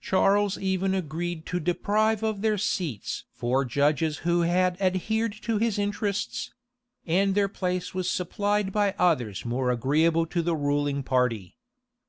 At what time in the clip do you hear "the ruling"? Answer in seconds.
10.42-11.04